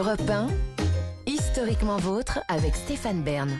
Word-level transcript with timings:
Europe 0.00 0.30
1, 0.30 0.46
historiquement 1.30 1.98
vôtre 1.98 2.38
avec 2.48 2.74
Stéphane 2.74 3.20
Bern. 3.20 3.50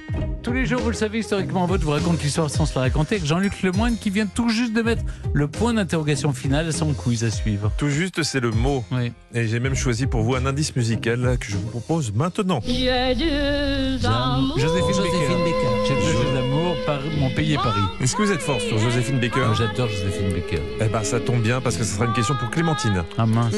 Tous 0.42 0.54
les 0.54 0.64
jours, 0.64 0.80
vous 0.80 0.88
le 0.88 0.94
savez, 0.94 1.18
historiquement, 1.18 1.66
votre 1.66 1.84
vous 1.84 1.90
raconte 1.90 2.22
l'histoire 2.22 2.48
sans 2.48 2.64
se 2.64 2.74
la 2.76 2.80
raconter 2.80 3.16
avec 3.16 3.26
Jean-Luc 3.26 3.62
Lemoyne 3.62 3.98
qui 3.98 4.08
vient 4.08 4.24
tout 4.24 4.48
juste 4.48 4.72
de 4.72 4.80
mettre 4.80 5.02
le 5.34 5.48
point 5.48 5.74
d'interrogation 5.74 6.32
final 6.32 6.66
à 6.66 6.72
son 6.72 6.94
quiz 6.94 7.24
à 7.24 7.30
suivre. 7.30 7.70
Tout 7.76 7.90
juste, 7.90 8.22
c'est 8.22 8.40
le 8.40 8.52
mot. 8.52 8.82
Oui. 8.90 9.12
Et 9.34 9.48
j'ai 9.48 9.60
même 9.60 9.74
choisi 9.74 10.06
pour 10.06 10.22
vous 10.22 10.34
un 10.34 10.46
indice 10.46 10.74
musical 10.74 11.36
que 11.38 11.46
je 11.46 11.58
vous 11.58 11.68
propose 11.68 12.10
maintenant. 12.14 12.60
J'ai 12.66 13.14
deux 13.16 14.06
amours. 14.06 14.58
Joséphine, 14.58 14.96
Baker. 14.96 15.88
J'ai 15.88 15.94
deux 15.94 16.59
par 16.86 17.00
mon 17.18 17.30
pays 17.30 17.54
et 17.54 17.56
Paris. 17.56 17.80
Est-ce 18.00 18.16
que 18.16 18.22
vous 18.22 18.32
êtes 18.32 18.40
fort 18.42 18.60
sur 18.60 18.78
Joséphine 18.78 19.18
Baker 19.20 19.46
Oh, 19.50 19.54
J'adore 19.54 19.88
Joséphine 19.88 20.32
Baker. 20.32 20.60
Eh 20.80 20.84
ben, 20.88 21.02
ça 21.02 21.20
tombe 21.20 21.42
bien 21.42 21.60
parce 21.60 21.76
que 21.76 21.84
ce 21.84 21.94
sera 21.94 22.06
une 22.06 22.12
question 22.12 22.34
pour 22.36 22.50
Clémentine. 22.50 23.04
Ah 23.18 23.26
mince, 23.26 23.54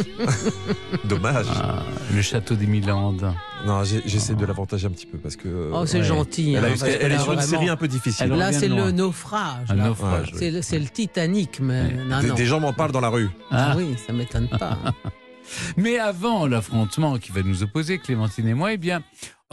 Dommage. 1.05 1.47
Ah, 1.55 1.83
le 2.15 2.23
château 2.23 2.55
des 2.55 2.67
Milandes. 2.67 3.33
Non, 3.67 3.85
j'ai- 3.85 4.03
j'essaie 4.07 4.35
de 4.35 4.45
l'avantager 4.45 4.87
un 4.87 4.91
petit 4.91 5.07
peu 5.07 5.19
parce 5.19 5.37
que. 5.37 5.49
euh, 5.49 5.71
Oh, 5.73 5.87
c'est 5.87 5.99
Ouais. 5.99 6.05
gentil. 6.05 6.55
elle, 6.55 6.65
a- 6.65 6.69
hein, 6.69 6.73
elle 7.01 7.13
est 7.13 7.19
sur 7.19 7.33
une 7.33 7.39
vraiment- 7.39 7.43
série 7.43 7.69
un 7.69 7.77
peu 7.77 7.89
difficile. 7.89 8.29
Là, 8.29 8.53
c'est 8.53 8.69
le 8.69 8.91
naufrage. 8.91 9.67
Un 9.71 9.75
là. 9.75 9.85
naufrage. 9.87 10.33
Ouais. 10.35 10.51
oui. 10.53 10.59
C'est 10.63 10.79
le, 10.79 10.87
Titanic, 10.87 11.61
mais 11.61 11.83
Ouais. 11.83 12.05
non, 12.09 12.21
Des, 12.21 12.27
non. 12.29 12.35
des 12.35 12.47
gens 12.47 12.61
m'en 12.61 12.73
parlent 12.73 12.93
dans 12.93 13.01
la 13.01 13.09
rue. 13.09 13.29
Ah. 13.51 13.71
Ah 13.73 13.75
oui, 13.77 13.95
ça 14.07 14.13
m'étonne 14.13 14.49
pas. 14.49 14.79
Mais 15.77 15.99
avant 15.99 16.47
l'affrontement 16.47 17.19
qui 17.19 17.31
va 17.33 17.43
nous 17.43 17.63
opposer, 17.63 17.99
Clémentine 17.99 18.47
et 18.49 18.55
moi, 18.55 18.73
eh 18.73 18.77
bien, 18.79 19.03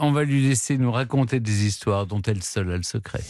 on 0.00 0.12
va 0.12 0.24
lui 0.24 0.46
laisser 0.46 0.78
nous 0.78 0.90
raconter 0.90 1.40
des 1.40 1.66
histoires 1.66 2.06
dont 2.06 2.22
elle 2.22 2.42
seule 2.42 2.72
a 2.72 2.76
le 2.76 2.82
secret. 2.82 3.20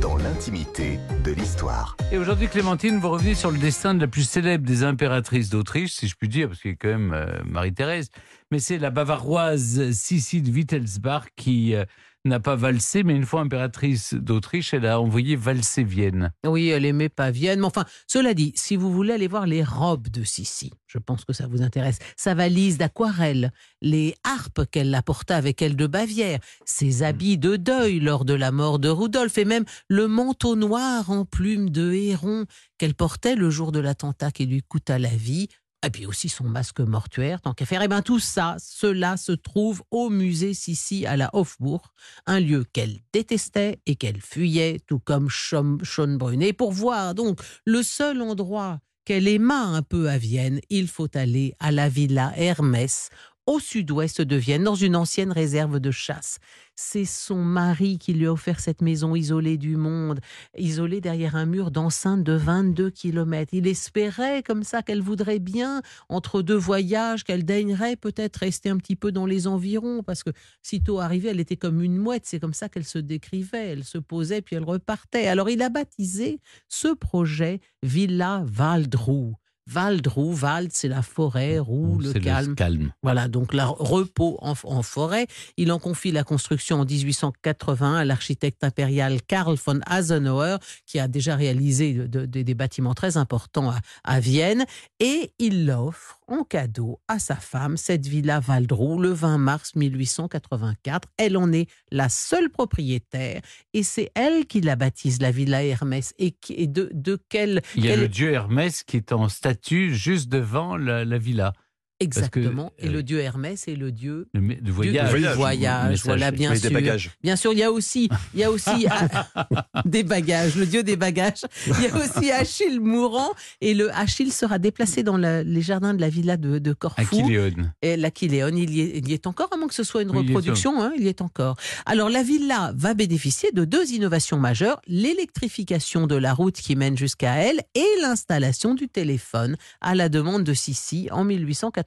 dans 0.00 0.16
l'intimité 0.16 0.98
de 1.24 1.32
l'histoire. 1.32 1.96
Et 2.12 2.18
aujourd'hui, 2.18 2.48
Clémentine, 2.48 2.98
vous 2.98 3.10
revenez 3.10 3.34
sur 3.34 3.50
le 3.50 3.58
destin 3.58 3.94
de 3.94 4.00
la 4.00 4.06
plus 4.06 4.28
célèbre 4.28 4.66
des 4.66 4.82
impératrices 4.82 5.48
d'Autriche, 5.48 5.92
si 5.92 6.08
je 6.08 6.14
puis 6.14 6.28
dire, 6.28 6.48
parce 6.48 6.60
qu'il 6.60 6.72
y 6.72 6.74
a 6.74 6.76
quand 6.76 6.88
même 6.88 7.12
euh, 7.12 7.26
Marie-Thérèse. 7.44 8.10
Mais 8.50 8.58
c'est 8.58 8.78
la 8.78 8.90
bavaroise 8.90 9.90
Sissi 9.92 10.42
de 10.42 10.50
Wittelsbach 10.50 11.24
qui 11.36 11.74
euh, 11.74 11.84
n'a 12.26 12.40
pas 12.40 12.56
valsé, 12.56 13.02
mais 13.02 13.14
une 13.14 13.24
fois 13.24 13.40
impératrice 13.40 14.14
d'Autriche, 14.14 14.74
elle 14.74 14.86
a 14.86 15.00
envoyé 15.00 15.36
valser 15.36 15.84
Vienne. 15.84 16.32
Oui, 16.44 16.68
elle 16.68 16.84
aimait 16.84 17.08
pas 17.08 17.30
Vienne. 17.30 17.60
Mais 17.60 17.66
enfin, 17.66 17.84
cela 18.06 18.34
dit, 18.34 18.52
si 18.54 18.76
vous 18.76 18.92
voulez 18.92 19.14
aller 19.14 19.28
voir 19.28 19.46
les 19.46 19.62
robes 19.64 20.08
de 20.08 20.24
Sissi, 20.24 20.72
je 20.86 20.98
pense 20.98 21.24
que 21.24 21.32
ça 21.32 21.46
vous 21.46 21.62
intéresse. 21.62 21.98
Sa 22.16 22.34
valise 22.34 22.78
d'aquarelle, 22.78 23.52
les 23.82 24.14
harpes 24.24 24.64
qu'elle 24.70 24.94
apporta 24.94 25.36
avec 25.36 25.62
elle 25.62 25.76
de 25.76 25.86
Bavière, 25.86 26.40
ses 26.64 27.02
habits 27.02 27.38
de 27.38 27.56
deuil 27.56 28.00
lors 28.00 28.24
de 28.24 28.34
la 28.34 28.52
mort 28.52 28.78
de 28.78 28.88
Rudolf 28.88 29.38
et 29.38 29.44
même 29.44 29.64
le 29.88 30.08
manteau 30.08 30.56
noir 30.56 31.10
en 31.10 31.24
plumes 31.24 31.70
de 31.70 31.92
héron 31.92 32.46
qu'elle 32.78 32.94
portait 32.94 33.36
le 33.36 33.50
jour 33.50 33.72
de 33.72 33.80
l'attentat 33.80 34.30
qui 34.30 34.46
lui 34.46 34.62
coûta 34.62 34.98
la 34.98 35.08
vie. 35.08 35.48
Et 35.84 35.90
puis 35.90 36.06
aussi 36.06 36.28
son 36.28 36.44
masque 36.44 36.80
mortuaire, 36.80 37.40
tant 37.40 37.52
qu'à 37.52 37.66
faire. 37.66 37.82
Et 37.82 37.88
bien 37.88 38.02
tout 38.02 38.18
ça, 38.18 38.56
cela 38.58 39.16
se 39.16 39.32
trouve 39.32 39.82
au 39.90 40.10
musée 40.10 40.54
Sissi 40.54 41.06
à 41.06 41.16
la 41.16 41.30
Hofburg, 41.32 41.82
un 42.26 42.40
lieu 42.40 42.64
qu'elle 42.72 42.98
détestait 43.12 43.80
et 43.86 43.94
qu'elle 43.94 44.20
fuyait, 44.20 44.80
tout 44.86 44.98
comme 44.98 45.28
Schönbrunn. 45.28 46.42
Et 46.42 46.52
pour 46.52 46.72
voir 46.72 47.14
donc 47.14 47.40
le 47.64 47.82
seul 47.82 48.20
endroit 48.22 48.80
qu'elle 49.04 49.28
aima 49.28 49.62
un 49.62 49.82
peu 49.82 50.10
à 50.10 50.18
Vienne, 50.18 50.60
il 50.68 50.88
faut 50.88 51.16
aller 51.16 51.54
à 51.60 51.70
la 51.70 51.88
villa 51.88 52.32
Hermès, 52.36 53.10
au 53.46 53.60
sud-ouest 53.60 54.20
de 54.20 54.36
Vienne, 54.36 54.64
dans 54.64 54.74
une 54.74 54.96
ancienne 54.96 55.32
réserve 55.32 55.78
de 55.78 55.90
chasse. 55.90 56.38
C'est 56.74 57.04
son 57.04 57.42
mari 57.42 57.98
qui 57.98 58.12
lui 58.12 58.26
a 58.26 58.32
offert 58.32 58.60
cette 58.60 58.82
maison 58.82 59.14
isolée 59.14 59.56
du 59.56 59.76
monde, 59.76 60.20
isolée 60.58 61.00
derrière 61.00 61.36
un 61.36 61.46
mur 61.46 61.70
d'enceinte 61.70 62.22
de 62.22 62.32
22 62.32 62.90
kilomètres. 62.90 63.54
Il 63.54 63.66
espérait 63.66 64.42
comme 64.42 64.62
ça 64.62 64.82
qu'elle 64.82 65.00
voudrait 65.00 65.38
bien, 65.38 65.80
entre 66.08 66.42
deux 66.42 66.56
voyages, 66.56 67.24
qu'elle 67.24 67.44
daignerait 67.44 67.96
peut-être 67.96 68.36
rester 68.36 68.68
un 68.68 68.76
petit 68.76 68.96
peu 68.96 69.12
dans 69.12 69.26
les 69.26 69.46
environs, 69.46 70.02
parce 70.02 70.22
que 70.22 70.30
sitôt 70.60 71.00
arrivée, 71.00 71.30
elle 71.30 71.40
était 71.40 71.56
comme 71.56 71.82
une 71.82 71.96
mouette, 71.96 72.26
c'est 72.26 72.40
comme 72.40 72.54
ça 72.54 72.68
qu'elle 72.68 72.84
se 72.84 72.98
décrivait, 72.98 73.68
elle 73.68 73.84
se 73.84 73.98
posait 73.98 74.42
puis 74.42 74.56
elle 74.56 74.64
repartait. 74.64 75.28
Alors 75.28 75.48
il 75.48 75.62
a 75.62 75.68
baptisé 75.68 76.40
ce 76.68 76.88
projet 76.88 77.60
Villa 77.82 78.42
Valdrou. 78.44 79.36
Valdrou, 79.68 80.34
Wald, 80.40 80.70
c'est 80.72 80.88
la 80.88 81.02
forêt, 81.02 81.58
roux, 81.58 81.98
le 81.98 82.12
calme. 82.12 82.54
calme. 82.54 82.92
Voilà, 83.02 83.26
donc 83.28 83.52
la 83.52 83.66
repos 83.66 84.38
en, 84.40 84.54
en 84.64 84.82
forêt. 84.82 85.26
Il 85.56 85.72
en 85.72 85.78
confie 85.78 86.12
la 86.12 86.22
construction 86.24 86.80
en 86.80 86.84
1880 86.84 87.96
à 87.96 88.04
l'architecte 88.04 88.62
impérial 88.62 89.20
Karl 89.22 89.56
von 89.56 89.80
Asenauer, 89.86 90.58
qui 90.86 90.98
a 91.00 91.08
déjà 91.08 91.34
réalisé 91.36 91.94
de- 91.94 92.06
de- 92.06 92.26
de- 92.26 92.42
des 92.42 92.54
bâtiments 92.54 92.94
très 92.94 93.16
importants 93.16 93.70
à, 93.70 93.80
à 94.04 94.20
Vienne. 94.20 94.64
Et 95.00 95.32
il 95.38 95.66
l'offre 95.66 96.20
en 96.28 96.42
cadeau 96.44 97.00
à 97.08 97.18
sa 97.18 97.36
femme, 97.36 97.76
cette 97.76 98.06
villa 98.06 98.40
Valdrou, 98.40 99.00
le 99.00 99.10
20 99.10 99.38
mars 99.38 99.74
1884. 99.74 101.08
Elle 101.16 101.36
en 101.36 101.52
est 101.52 101.68
la 101.90 102.08
seule 102.08 102.50
propriétaire 102.50 103.40
et 103.74 103.82
c'est 103.82 104.10
elle 104.14 104.46
qui 104.46 104.60
la 104.60 104.76
baptise, 104.76 105.20
la 105.20 105.30
villa 105.30 105.64
Hermès. 105.64 106.14
Et, 106.18 106.30
qui, 106.32 106.54
et 106.54 106.66
de, 106.66 106.90
de 106.92 107.18
quelle... 107.28 107.62
Il 107.76 107.84
y 107.84 107.90
a 107.90 107.96
le 107.96 108.08
dieu 108.08 108.32
Hermès 108.32 108.82
qui 108.82 108.96
est 108.96 109.12
en 109.12 109.28
statue 109.28 109.55
juste 109.92 110.28
devant 110.28 110.76
la, 110.76 111.04
la 111.04 111.18
villa. 111.18 111.52
Que, 111.98 112.04
Exactement. 112.04 112.72
et 112.78 112.88
euh, 112.88 112.92
le 112.92 113.02
dieu 113.02 113.20
Hermès 113.20 113.68
est 113.68 113.74
le 113.76 113.90
dieu 113.90 114.28
Le, 114.34 114.40
le 114.40 114.54
du- 114.56 114.70
voyage. 114.70 115.12
du 115.14 115.26
voyage. 115.34 116.02
voilà, 116.04 116.30
bien 116.30 116.54
sûr. 116.54 116.68
des 116.68 116.74
bagages. 116.74 117.10
Bien 117.22 117.36
sûr, 117.36 117.52
il 117.52 117.58
y 117.58 117.62
a 117.62 117.72
aussi, 117.72 118.08
il 118.34 118.40
y 118.40 118.44
a 118.44 118.50
aussi 118.50 118.86
des 119.84 120.02
bagages, 120.02 120.56
le 120.56 120.66
dieu 120.66 120.82
des 120.82 120.96
bagages. 120.96 121.42
Il 121.66 121.82
y 121.82 121.86
a 121.88 121.96
aussi 121.96 122.30
Achille 122.36 122.80
mourant 122.80 123.30
et 123.60 123.72
le 123.74 123.94
Achille 123.96 124.30
sera 124.30 124.58
déplacé 124.58 125.02
dans 125.02 125.16
la- 125.16 125.42
les 125.42 125.62
jardins 125.62 125.94
de 125.94 126.00
la 126.00 126.08
villa 126.08 126.36
de, 126.36 126.58
de 126.58 126.72
Corfou. 126.72 127.00
Aquiléone. 127.00 127.72
Et 127.82 127.96
l'Aquiléone, 127.96 128.58
il, 128.58 128.70
y 128.74 128.80
est- 128.82 128.98
il 128.98 129.08
y 129.08 129.12
est 129.14 129.26
encore, 129.26 129.48
à 129.52 129.56
moins 129.56 129.68
que 129.68 129.74
ce 129.74 129.84
soit 129.84 130.02
une 130.02 130.10
Oui, 130.10 130.18
il 130.22 130.24
y 130.30 130.34
reproduction, 130.34 130.82
hein, 130.82 130.92
il 130.96 131.04
y 131.04 131.08
est 131.08 131.22
encore. 131.22 131.56
Alors 131.86 132.10
la 132.10 132.22
villa 132.22 132.72
va 132.76 132.94
bénéficier 132.94 133.50
de 133.52 133.64
deux 133.64 133.90
innovations 133.92 134.38
majeures, 134.38 134.80
l'électrification 134.86 136.06
de 136.06 136.14
la 136.16 136.32
route 136.34 136.56
qui 136.56 136.76
mène 136.76 136.96
jusqu'à 136.96 137.34
elle 137.36 137.60
et 137.74 137.84
l'installation 138.02 138.74
du 138.74 138.88
téléphone 138.88 139.56
à 139.80 139.94
la 139.94 140.08
demande 140.08 140.44
de 140.44 140.54
Sissi 140.54 141.08
en 141.10 141.24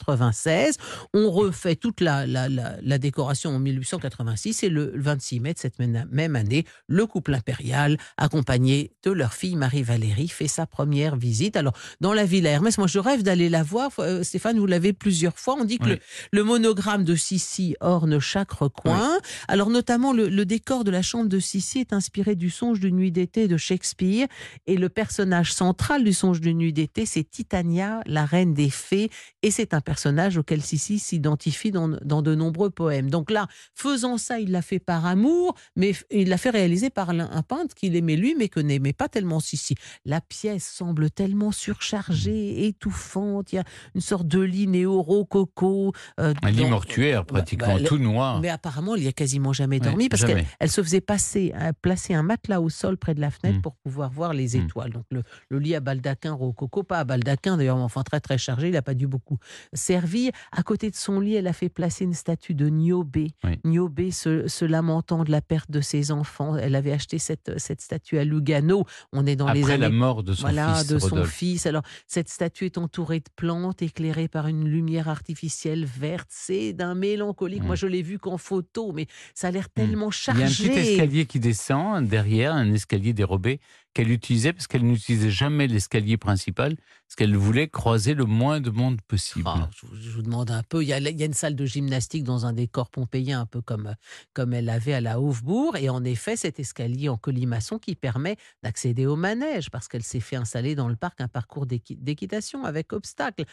1896. 0.07 0.77
On 1.13 1.31
refait 1.31 1.75
toute 1.75 2.01
la, 2.01 2.25
la, 2.25 2.49
la, 2.49 2.75
la 2.81 2.97
décoration 2.97 3.51
en 3.51 3.59
1886 3.59 4.63
et 4.63 4.69
le 4.69 4.91
26 4.95 5.39
mai 5.39 5.53
de 5.53 5.59
cette 5.59 5.79
même 5.79 6.35
année, 6.35 6.65
le 6.87 7.05
couple 7.05 7.33
impérial, 7.33 7.97
accompagné 8.17 8.91
de 9.03 9.11
leur 9.11 9.33
fille 9.33 9.55
Marie-Valérie, 9.55 10.27
fait 10.27 10.47
sa 10.47 10.65
première 10.65 11.15
visite. 11.15 11.55
Alors, 11.57 11.73
dans 12.01 12.13
la 12.13 12.25
villa 12.25 12.49
Hermès, 12.51 12.77
moi 12.77 12.87
je 12.87 12.99
rêve 12.99 13.23
d'aller 13.23 13.49
la 13.49 13.63
voir. 13.63 13.91
Euh, 13.99 14.23
Stéphane, 14.23 14.59
vous 14.59 14.65
l'avez 14.65 14.93
plusieurs 14.93 15.37
fois. 15.37 15.55
On 15.59 15.65
dit 15.65 15.77
que 15.77 15.85
Oui. 15.85 15.89
le, 15.91 15.99
le 16.39 16.43
monogramme 16.43 17.03
de 17.03 17.15
Sissi 17.15 17.75
orne 17.79 18.19
chaque 18.19 18.51
recoin. 18.51 19.17
Alors, 19.47 19.69
notamment, 19.69 20.13
le, 20.13 20.29
le 20.29 20.45
décor 20.45 20.83
de 20.83 20.91
la 20.91 21.01
chambre 21.01 21.29
de 21.29 21.39
Sissi 21.39 21.79
est 21.79 21.93
inspiré 21.93 22.35
du 22.35 22.49
songe 22.49 22.79
d'une 22.79 22.95
nuit 22.95 23.11
d'été 23.11 23.47
de 23.47 23.57
Shakespeare. 23.57 24.27
Et 24.67 24.77
le 24.77 24.89
personnage 24.89 25.53
central 25.53 26.03
du 26.03 26.13
songe 26.13 26.41
d'une 26.41 26.57
nuit 26.57 26.73
d'été, 26.73 27.05
c'est 27.05 27.23
Titania, 27.23 28.01
la 28.05 28.25
reine 28.25 28.53
des 28.53 28.69
fées. 28.69 29.09
Et 29.41 29.51
c'est 29.51 29.73
un 29.73 29.81
personnage 29.93 30.37
auquel 30.37 30.61
Sissi 30.61 30.99
s'identifie 30.99 31.71
dans, 31.71 31.87
dans 31.87 32.21
de 32.21 32.35
nombreux 32.35 32.69
poèmes. 32.69 33.09
Donc 33.09 33.31
là, 33.31 33.47
faisant 33.73 34.17
ça, 34.19 34.39
il 34.39 34.51
l'a 34.51 34.61
fait 34.61 34.77
par 34.77 35.07
amour, 35.07 35.55
mais 35.75 35.93
il 36.11 36.29
l'a 36.29 36.37
fait 36.37 36.51
réaliser 36.51 36.91
par 36.91 37.09
un 37.09 37.41
peintre 37.41 37.73
qu'il 37.73 37.95
aimait 37.95 38.15
lui, 38.15 38.35
mais 38.37 38.49
que 38.49 38.59
n'aimait 38.59 38.93
pas 38.93 39.09
tellement 39.09 39.39
Sissi. 39.39 39.73
La 40.05 40.21
pièce 40.21 40.63
semble 40.63 41.09
tellement 41.09 41.51
surchargée, 41.51 42.67
étouffante. 42.67 43.51
Il 43.51 43.55
y 43.55 43.59
a 43.59 43.63
une 43.95 44.01
sorte 44.01 44.27
de 44.27 44.39
lit 44.41 44.67
néo-rococo. 44.67 45.93
euh, 46.19 46.33
Un 46.43 46.51
lit 46.51 46.65
mortuaire, 46.65 47.25
pratiquement, 47.25 47.75
bah, 47.77 47.83
tout 47.83 47.97
noir. 47.97 48.39
mais 48.41 48.49
apparemment, 48.49 48.95
il 48.95 49.03
y 49.03 49.07
a 49.07 49.11
quasiment 49.11 49.53
jamais 49.53 49.79
dormi 49.79 50.07
parce 50.09 50.23
qu'elle 50.23 50.45
elle 50.59 50.69
se 50.71 50.83
faisait 50.83 51.01
passer, 51.01 51.51
euh, 51.55 51.71
placer 51.81 52.13
un 52.13 52.21
matelas 52.23 52.61
au 52.61 52.69
sol 52.69 52.95
près 52.97 53.15
de 53.15 53.21
la 53.21 53.31
fenêtre 53.31 53.57
Mm. 53.57 53.61
pour 53.61 53.75
pouvoir 53.77 54.11
voir 54.11 54.33
les 54.33 54.55
Mm. 54.55 54.61
étoiles. 54.65 54.91
Donc 54.91 55.05
le, 55.09 55.23
le 55.49 55.57
lit 55.59 55.73
à 55.73 55.79
baldaquin 55.79 56.33
rococo, 56.33 56.83
pas 56.83 56.99
à 56.99 57.03
baldaquin 57.05 57.57
d'ailleurs, 57.57 57.77
mais 57.77 57.83
enfin 57.83 58.03
très 58.03 58.19
très 58.19 58.37
chargé, 58.37 58.67
il 58.67 58.73
n'a 58.73 58.81
pas 58.83 58.93
dû 58.93 59.07
beaucoup 59.07 59.37
servir. 59.79 60.31
À 60.51 60.63
côté 60.63 60.91
de 60.91 60.95
son 60.95 61.19
lit, 61.19 61.35
elle 61.35 61.47
a 61.47 61.53
fait 61.53 61.69
placer 61.69 62.03
une 62.03 62.13
statue 62.13 62.53
de 62.53 62.69
Niobé. 62.69 63.31
Oui. 63.43 63.59
Niobé 63.63 64.11
se, 64.11 64.47
se 64.47 64.65
lamentant 64.65 65.23
de 65.23 65.31
la 65.31 65.41
perte 65.41 65.71
de 65.71 65.81
ses 65.81 66.11
enfants. 66.11 66.55
Elle 66.55 66.75
avait 66.75 66.91
acheté 66.91 67.17
cette, 67.17 67.57
cette 67.57 67.81
statue 67.81 68.19
à 68.19 68.23
Lugano. 68.23 68.85
On 69.11 69.25
est 69.25 69.35
dans 69.35 69.51
les 69.51 69.63
années 69.65 69.77
la 69.77 69.89
mort 69.89 70.23
de 70.23 70.33
son 70.33 70.41
voilà, 70.41 70.75
fils, 70.75 70.87
de 70.87 70.99
son 70.99 71.23
fils. 71.23 71.65
Alors, 71.65 71.83
cette 72.07 72.29
statue 72.29 72.65
est 72.65 72.77
entourée 72.77 73.19
de 73.19 73.29
plantes, 73.35 73.81
éclairée 73.81 74.27
par 74.27 74.47
une 74.47 74.67
lumière 74.67 75.09
artificielle 75.09 75.85
verte. 75.85 76.29
C'est 76.29 76.73
d'un 76.73 76.95
mélancolique. 76.95 77.63
Mm. 77.63 77.67
Moi, 77.67 77.75
je 77.75 77.87
l'ai 77.87 78.01
vu 78.01 78.19
qu'en 78.19 78.37
photo, 78.37 78.91
mais 78.91 79.07
ça 79.33 79.47
a 79.47 79.51
l'air 79.51 79.69
tellement 79.69 80.09
Il 80.11 80.39
y 80.39 80.43
a 80.43 80.45
un 80.45 80.49
chargé. 80.49 80.69
petit 80.69 80.79
escalier 80.79 81.25
qui 81.25 81.39
descend 81.39 82.05
derrière, 82.05 82.53
un 82.53 82.71
escalier 82.71 83.13
dérobé 83.13 83.59
qu'elle 83.93 84.11
utilisait 84.11 84.53
parce 84.53 84.67
qu'elle 84.67 84.83
n'utilisait 84.83 85.31
jamais 85.31 85.67
l'escalier 85.67 86.17
principal, 86.17 86.75
parce 86.75 87.15
qu'elle 87.15 87.35
voulait 87.35 87.67
croiser 87.67 88.13
le 88.13 88.25
moins 88.25 88.61
de 88.61 88.69
monde 88.69 89.01
possible. 89.01 89.45
Ah, 89.47 89.69
je, 89.75 90.09
vous- 90.11 90.21
demande 90.21 90.51
un 90.51 90.61
peu. 90.61 90.83
Il 90.83 90.89
y, 90.89 90.93
a, 90.93 90.99
une 90.99 91.33
salle 91.33 91.55
de 91.55 91.65
gymnastique 91.65 92.23
dans 92.23 92.45
un 92.45 92.53
décor 92.53 92.91
pompéien, 92.91 93.41
un 93.41 93.45
peu 93.47 93.61
comme, 93.61 93.95
comme 94.33 94.53
elle 94.53 94.69
avait 94.69 94.93
à 94.93 95.01
la 95.01 95.19
Hofbourg. 95.19 95.75
Et 95.75 95.89
en 95.89 96.03
effet, 96.03 96.35
cet 96.35 96.59
escalier 96.59 97.09
en 97.09 97.17
colimaçon 97.17 97.79
qui 97.79 97.95
permet 97.95 98.35
d'accéder 98.61 99.07
au 99.07 99.15
manège, 99.15 99.71
parce 99.71 99.87
qu'elle 99.87 100.03
s'est 100.03 100.19
fait 100.19 100.35
installer 100.35 100.75
dans 100.75 100.87
le 100.87 100.95
parc 100.95 101.19
un 101.21 101.27
parcours 101.27 101.65
d'équi- 101.65 101.97
d'équitation 101.97 102.63
avec 102.63 102.93
obstacles. 102.93 103.45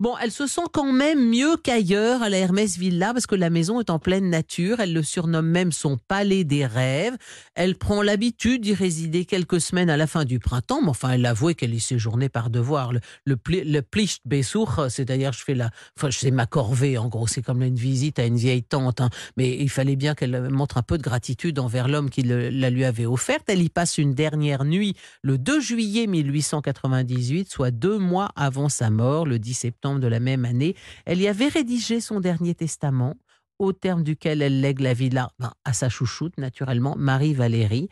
Bon, 0.00 0.16
elle 0.20 0.32
se 0.32 0.48
sent 0.48 0.62
quand 0.72 0.92
même 0.92 1.28
mieux 1.28 1.56
qu'ailleurs 1.56 2.22
à 2.22 2.28
la 2.28 2.38
Hermès 2.38 2.76
Villa, 2.76 3.12
parce 3.12 3.26
que 3.28 3.36
la 3.36 3.50
maison 3.50 3.78
est 3.78 3.90
en 3.90 4.00
pleine 4.00 4.28
nature. 4.28 4.80
Elle 4.80 4.92
le 4.92 5.04
surnomme 5.04 5.46
même 5.48 5.70
son 5.70 5.98
palais 5.98 6.42
des 6.42 6.66
rêves. 6.66 7.16
Elle 7.54 7.76
prend 7.76 8.02
l'habitude 8.02 8.62
d'y 8.62 8.74
résider 8.74 9.24
quelques 9.24 9.60
semaines 9.60 9.83
à 9.88 9.96
la 9.96 10.06
fin 10.06 10.24
du 10.24 10.38
printemps, 10.38 10.80
mais 10.82 10.88
enfin, 10.88 11.10
elle 11.10 11.26
avouait 11.26 11.54
qu'elle 11.54 11.74
y 11.74 11.80
séjournait 11.80 12.28
par 12.28 12.50
devoir. 12.50 12.92
Le, 12.92 13.00
le, 13.24 13.36
le 13.46 13.82
Plichtbesuch, 13.82 14.88
c'est-à-dire 14.88 15.32
je 15.32 15.44
fais 15.44 15.54
la, 15.54 15.70
enfin, 15.96 16.10
fais 16.10 16.30
ma 16.30 16.46
corvée, 16.46 16.98
en 16.98 17.08
gros, 17.08 17.26
c'est 17.26 17.42
comme 17.42 17.62
une 17.62 17.76
visite 17.76 18.18
à 18.18 18.24
une 18.24 18.36
vieille 18.36 18.62
tante, 18.62 19.00
hein. 19.00 19.10
mais 19.36 19.56
il 19.56 19.70
fallait 19.70 19.96
bien 19.96 20.14
qu'elle 20.14 20.50
montre 20.50 20.76
un 20.76 20.82
peu 20.82 20.98
de 20.98 21.02
gratitude 21.02 21.58
envers 21.58 21.88
l'homme 21.88 22.10
qui 22.10 22.22
la 22.22 22.70
lui 22.70 22.84
avait 22.84 23.06
offerte. 23.06 23.44
Elle 23.48 23.62
y 23.62 23.68
passe 23.68 23.98
une 23.98 24.14
dernière 24.14 24.64
nuit 24.64 24.94
le 25.22 25.38
2 25.38 25.60
juillet 25.60 26.06
1898, 26.06 27.50
soit 27.50 27.70
deux 27.70 27.98
mois 27.98 28.30
avant 28.36 28.68
sa 28.68 28.90
mort, 28.90 29.26
le 29.26 29.38
10 29.38 29.54
septembre 29.54 30.00
de 30.00 30.08
la 30.08 30.20
même 30.20 30.44
année. 30.44 30.74
Elle 31.04 31.20
y 31.20 31.28
avait 31.28 31.48
rédigé 31.48 32.00
son 32.00 32.20
dernier 32.20 32.54
testament 32.54 33.14
au 33.58 33.72
terme 33.72 34.02
duquel 34.02 34.42
elle 34.42 34.60
lègue 34.60 34.80
la 34.80 34.94
villa 34.94 35.30
ben, 35.38 35.52
à 35.64 35.72
sa 35.72 35.88
chouchoute, 35.88 36.36
naturellement, 36.38 36.94
Marie-Valérie, 36.98 37.88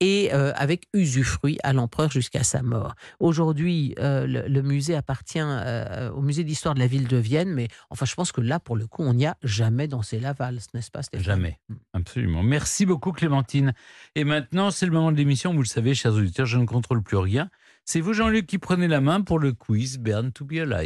et 0.00 0.30
euh, 0.32 0.52
avec 0.56 0.88
usufruit 0.92 1.58
à 1.62 1.72
l'empereur 1.72 2.10
jusqu'à 2.10 2.42
sa 2.42 2.62
mort. 2.62 2.94
Aujourd'hui, 3.20 3.94
euh, 3.98 4.26
le, 4.26 4.46
le 4.46 4.62
musée 4.62 4.94
appartient 4.94 5.38
euh, 5.40 6.10
au 6.10 6.20
musée 6.20 6.44
d'histoire 6.44 6.74
de 6.74 6.80
la 6.80 6.86
ville 6.86 7.08
de 7.08 7.16
Vienne, 7.16 7.52
mais 7.52 7.68
enfin, 7.90 8.04
je 8.04 8.14
pense 8.14 8.32
que 8.32 8.40
là, 8.40 8.60
pour 8.60 8.76
le 8.76 8.86
coup, 8.86 9.02
on 9.02 9.14
n'y 9.14 9.26
a 9.26 9.36
jamais 9.42 9.88
dansé 9.88 10.20
la 10.20 10.32
valse, 10.32 10.66
n'est-ce 10.74 10.90
pas, 10.90 11.02
Stéphane? 11.02 11.24
Jamais. 11.24 11.60
Absolument. 11.92 12.42
Merci 12.42 12.86
beaucoup, 12.86 13.12
Clémentine. 13.12 13.72
Et 14.14 14.24
maintenant, 14.24 14.70
c'est 14.70 14.86
le 14.86 14.92
moment 14.92 15.12
de 15.12 15.16
l'émission. 15.16 15.54
Vous 15.54 15.62
le 15.62 15.66
savez, 15.66 15.94
chers 15.94 16.12
auditeurs, 16.12 16.46
je 16.46 16.58
ne 16.58 16.66
contrôle 16.66 17.02
plus 17.02 17.16
rien. 17.16 17.48
C'est 17.84 18.00
vous, 18.00 18.12
Jean-Luc, 18.12 18.46
qui 18.46 18.58
prenez 18.58 18.88
la 18.88 19.00
main 19.00 19.20
pour 19.20 19.38
le 19.38 19.52
quiz 19.52 19.98
Bern 19.98 20.32
to 20.32 20.44
be 20.44 20.54
alive. 20.54 20.84